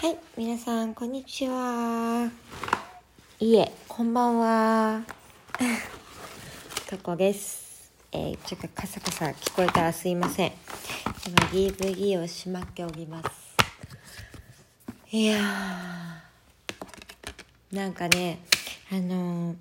[0.00, 2.30] はい、皆さん、こんにちは。
[3.38, 5.02] いえ、こんばんは。
[6.88, 7.92] ここです。
[8.10, 10.52] えー、ちょっとカサカサ聞こえたらすいません。
[11.26, 13.54] 今、DVD をしまっております。
[15.10, 18.38] いやー、なんかね、
[18.90, 19.56] あのー、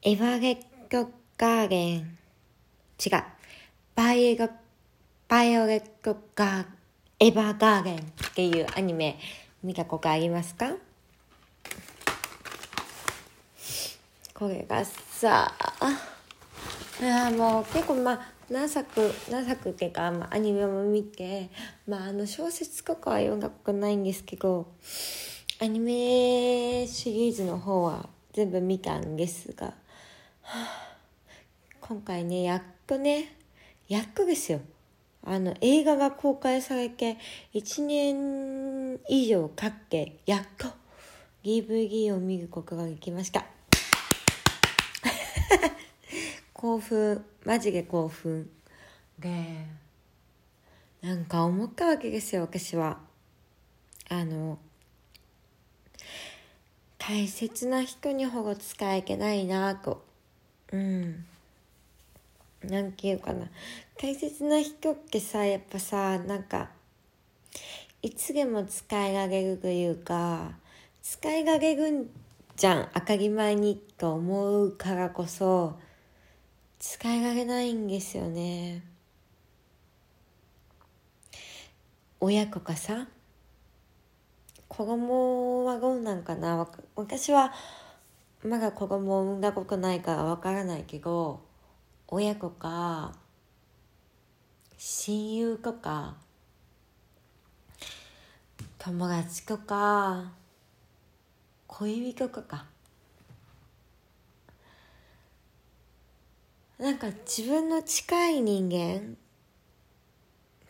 [0.00, 2.18] エヴァレットガーデン、
[3.04, 3.22] 違う、
[3.94, 4.48] バイエガ、
[5.28, 6.75] バイオレットガー
[7.18, 8.00] エヴァーガーデンっ
[8.34, 9.18] ていうアニメ
[9.62, 10.74] 見たことありますか？
[14.34, 15.50] これがさ
[17.00, 21.48] いやもう結構まあ何作何作っていうか、まあ、アニメも見て
[21.88, 24.66] まああの小説とかは読んだことないんですけど
[25.58, 29.74] アニメシリーズの方は全部見たんですが、は
[30.42, 30.68] あ、
[31.80, 33.34] 今回ねやっとね
[33.88, 34.60] やっとですよ。
[35.28, 37.18] あの映画が公開されて
[37.52, 40.68] 1年以上かってやっと
[41.42, 43.44] DVD を見ることができました。
[46.54, 48.48] 興奮マジで興奮。
[49.18, 49.66] で
[51.02, 53.00] なんか思ったわけですよ私は。
[54.08, 54.60] あの
[56.98, 60.04] 大切な人にほど使えてないなと。
[60.70, 61.26] うん
[62.64, 63.48] なんていうかな。
[63.98, 66.70] 大切な人ってさやっぱさなんか
[68.02, 70.52] いつでも使いられるというか
[71.02, 72.10] 使いられるん
[72.56, 75.78] じゃん当たり前にと思うからこそ
[76.78, 78.82] 使いられないんですよね。
[82.20, 83.08] 親とかさ
[84.68, 86.68] 子供はどうなんかな。
[86.96, 87.52] 私は
[88.44, 91.45] まだ子供を産んだことないからわからないけど
[92.08, 93.14] 親とか
[94.78, 96.16] 親友とか
[98.78, 100.32] 友達とか
[101.66, 102.66] 恋人とか。
[106.78, 109.16] なんか自分の近い人間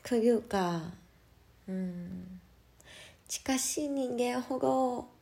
[0.05, 0.83] というか
[1.69, 2.41] うん
[3.27, 5.16] 近しい人間ほど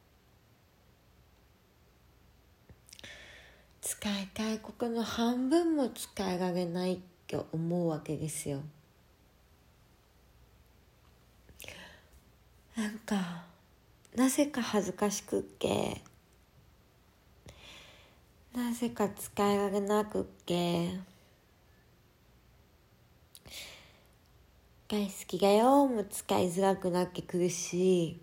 [3.84, 8.62] 使いたいことの半分も使いられないって思うわけですよ。
[12.75, 13.44] なんか
[14.17, 16.00] なぜか恥ずかしくって
[18.56, 20.89] なぜか使いられなくって
[24.89, 28.19] 大好きだよも使いづらくなってくるし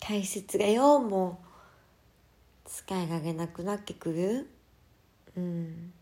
[0.00, 1.47] 大切だよも
[2.70, 4.46] 使いられなくなってくる？
[5.36, 5.92] うん。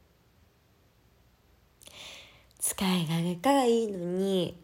[2.59, 4.57] 使いられたらいいのに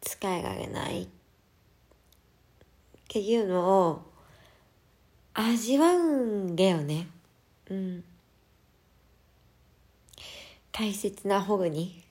[0.00, 1.08] 使いられないっ
[3.06, 4.02] ていうのを
[5.34, 7.06] 味わうんだよね。
[7.70, 8.04] うん。
[10.72, 12.04] 大切な保護に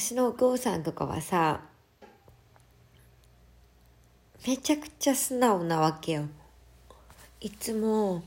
[0.00, 1.60] 私のお父さんとかはさ
[4.46, 6.28] めちゃくちゃ素直なわけよ。
[7.40, 8.22] いつも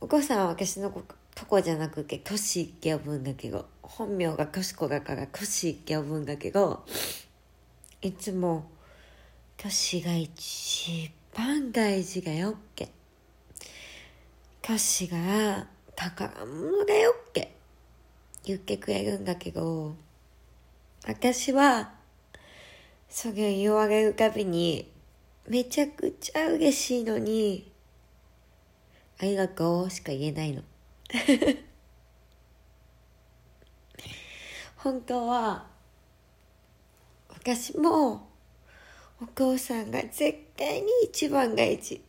[0.00, 0.92] お父さんは私の
[1.34, 6.84] とこじゃなくてトシって呼ぶんだけど本名がトシコだからトシって呼ぶんだけど
[8.02, 8.70] いつも
[9.56, 12.88] トシが一番大事だよって。
[14.62, 15.66] トシが
[15.96, 17.55] 宝物だよって。
[18.46, 19.96] 言ってくれるんだけど
[21.06, 21.92] 私は
[23.08, 24.90] それ言われるたびに
[25.48, 27.72] めちゃくちゃ嬉しいのに
[29.18, 30.62] ありがとうしか言えないの。
[34.76, 35.66] 本当は
[37.30, 38.28] 私も
[39.20, 42.04] お父さんが絶対に一番大事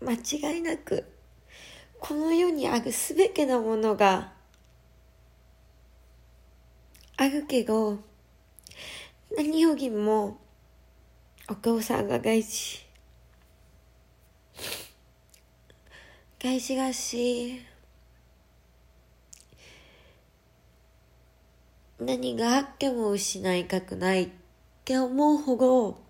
[0.00, 1.04] 間違いなく
[2.00, 4.32] この世にある全てのものが
[7.22, 8.00] あるけど
[9.36, 10.38] 何よりも
[11.48, 12.84] お父さんが大事。
[16.40, 17.62] 大事だし
[22.00, 24.28] 何があっても失いたくないっ
[24.84, 26.00] て思うほど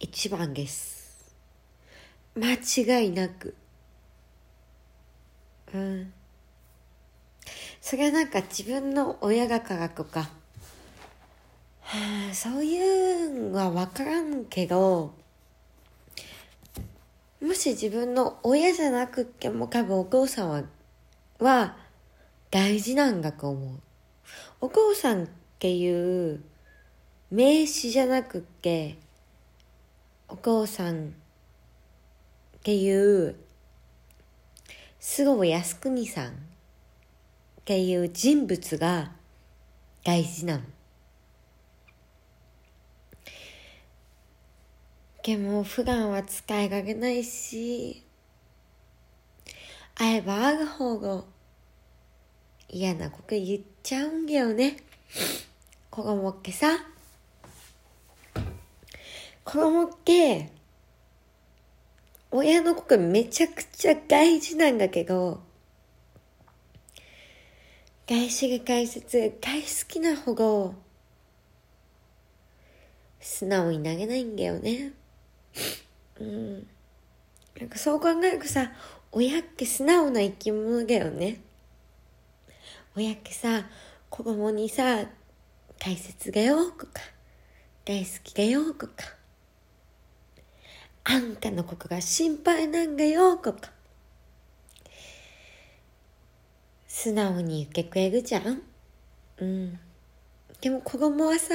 [0.00, 1.32] 一番です。
[2.34, 3.54] 間違いなく。
[5.72, 6.12] うん。
[7.82, 10.30] それはなんか自分の親だからとか、
[11.80, 15.12] はあそういうのは分からんけど
[17.42, 20.62] もし自分の親じゃなくても多分お父さんは
[21.40, 21.76] は
[22.52, 23.80] 大事なんだと思う。
[24.60, 25.26] お父さんっ
[25.58, 26.40] ていう
[27.32, 28.96] 名詞じゃなくって
[30.28, 31.10] お父さんっ
[32.62, 33.34] ていう
[35.00, 36.51] 菅生靖国さん。
[37.72, 39.12] っていう人物が
[40.04, 40.62] 大事なの。
[45.22, 48.04] でも普段は使いられないし
[49.94, 51.24] 会えば会う方が
[52.68, 54.76] 嫌なこと言っちゃうんだよね
[55.88, 56.76] 子供ってさ
[59.44, 60.50] 子供って
[62.30, 65.40] 親のことめちゃくちゃ大事なんだけど
[68.12, 70.74] 外資が解説大好きなほど
[73.18, 74.92] 素直に投げないんだよね。
[76.20, 76.66] うん。
[77.58, 78.70] なんかそう考えるとさ
[79.12, 81.40] 親って素直な生き物だよね。
[82.94, 83.64] 親ってさ
[84.10, 85.06] 子供にさ
[85.78, 87.00] 大切だよとか
[87.86, 88.92] 大好きだよとか
[91.04, 93.70] あんたのことが心配なんだよとか
[96.94, 98.62] 素直に言ってくれるじゃん？
[99.38, 99.80] うん。
[100.60, 101.54] でも子供はさ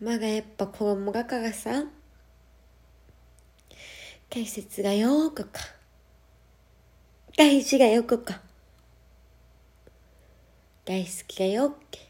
[0.00, 1.84] まだやっぱ子供だからさ
[4.28, 5.60] 大切だよとか
[7.36, 8.40] 大事だよとか
[10.84, 12.00] 大好きだよって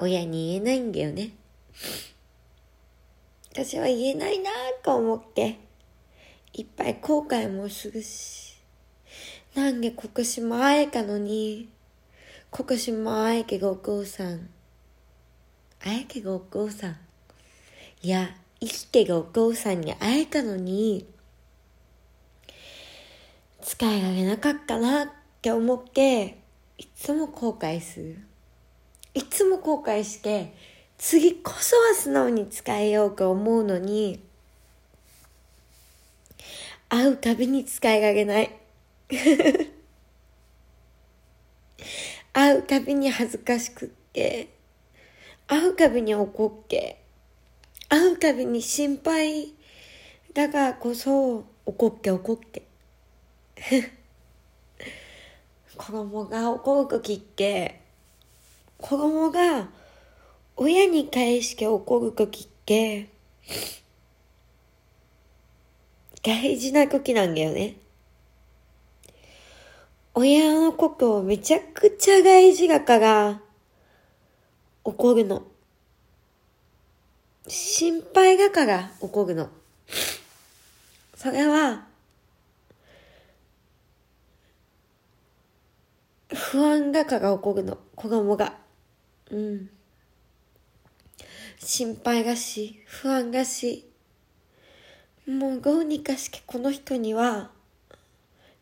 [0.00, 1.32] 親に言えないんだよね。
[3.52, 4.50] 私は言えないな
[4.82, 5.58] と思って
[6.54, 8.45] いっぱい後悔もするし。
[9.56, 11.70] なんで国島愛かのに
[12.50, 14.50] 国島愛家がお父さん。
[15.82, 16.96] 愛家がお父さん。
[18.02, 21.06] いや生きてがお父さんに会えたのに
[23.62, 25.08] 使いられなかったなっ
[25.40, 26.36] て思って
[26.76, 28.18] いつも後悔する。
[29.14, 30.54] いつも後悔して
[30.98, 34.22] 次こそは素直に使えようと思うのに
[36.90, 38.65] 会うたびに使いられない。
[42.32, 44.48] 会うたびに恥ずかしくって
[45.46, 47.00] 会うたびに怒って
[47.88, 49.54] 会うたびに心配
[50.34, 52.62] だからこそ怒って怒って。
[55.76, 57.80] 子供が怒る時って
[58.78, 59.68] 子供が
[60.56, 63.08] 親に対して怒る時って
[66.22, 67.76] 大事な時なんだよね。
[70.18, 73.42] 親のことをめちゃくちゃ大事だから
[74.82, 75.42] 怒るの
[77.46, 79.50] 心配だから怒るの。
[81.14, 81.86] それは、
[86.32, 88.56] 不安だから怒るの、子供が。
[89.30, 89.70] うん。
[91.58, 93.88] 心配だし、不安だし、
[95.26, 97.50] もうどうにかしてこの人には、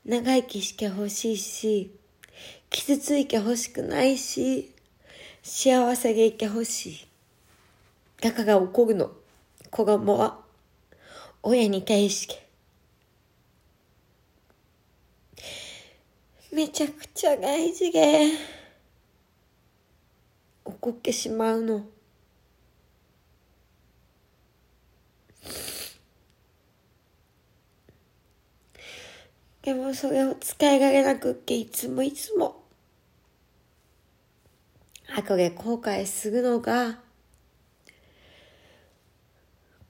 [0.04, 1.90] 長生きしてほしいし、
[2.68, 4.70] 傷ついてほしくないし、
[5.42, 7.06] 幸せでいてほしい。
[8.20, 9.12] だから怒るの。
[9.70, 10.40] 子供は。
[11.42, 12.46] 親に対して。
[16.52, 18.28] めちゃくちゃ大事で、
[20.66, 21.86] 怒ってしまうの。
[29.64, 32.62] でもそれを伝えられなくっていつもいつも。
[35.16, 36.98] 後で後悔するのが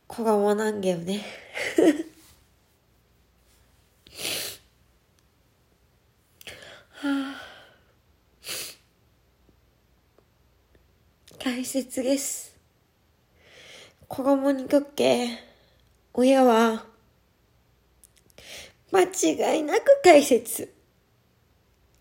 [0.07, 1.25] 子供なんだよね。
[6.93, 7.41] はあ。
[11.41, 12.57] 大切です。
[14.07, 15.31] 子供にとって
[16.13, 16.94] 親は
[18.95, 20.73] 間違いなく大切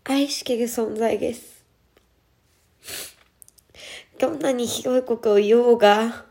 [0.04, 1.64] 愛しける存在です
[4.18, 6.26] どんなに広いことを言おうが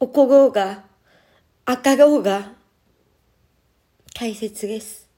[0.00, 0.84] 怒ろうが、
[1.64, 2.52] 赤ろうが、
[4.14, 5.08] 大切です。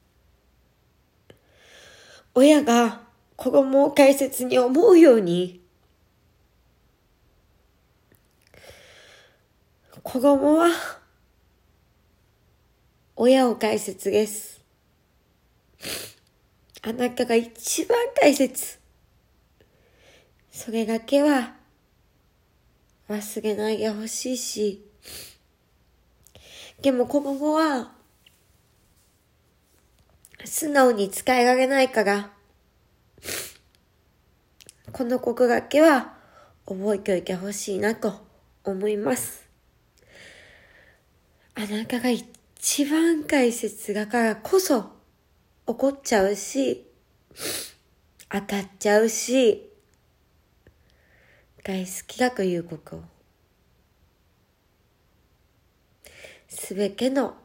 [2.33, 3.01] 親が
[3.35, 5.61] 子供を大切に思うように、
[10.01, 10.69] 子供は、
[13.23, 14.59] 親を大切です。
[16.81, 18.79] あなたが一番大切。
[20.49, 21.53] それだけは
[23.07, 24.83] 忘れないでほしいし、
[26.81, 27.91] でも子供は
[30.43, 32.31] 素直に使えられないから、
[34.91, 36.17] この国だけは
[36.65, 38.25] 覚えておいてほしいなと
[38.63, 39.47] 思います。
[41.53, 42.25] あなたが一
[42.63, 44.91] 一番大切だからこそ
[45.65, 46.85] 怒っちゃうし、
[48.29, 49.67] 当たっちゃうし、
[51.63, 53.03] 大好きだということを。
[56.49, 57.35] すべての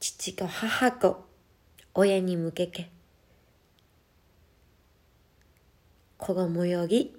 [0.00, 1.24] 父と母と
[1.94, 2.90] 親に向けて、
[6.18, 7.14] 子供より